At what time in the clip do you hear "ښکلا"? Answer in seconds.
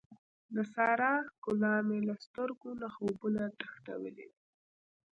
1.27-1.73